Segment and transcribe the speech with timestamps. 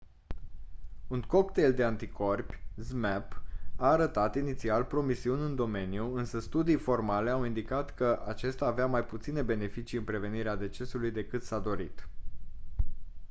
[1.15, 3.41] un cocktail de anticorpi zmapp
[3.75, 9.05] a arătat inițial promisiuni în domeniu însă studii formale au indicat că acesta avea mai
[9.05, 12.07] puține beneficii în prevenirea decesului decât s-a dorit